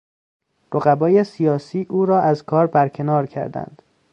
[0.73, 3.81] رقبای سیاسی او را از کار برکنار کردند.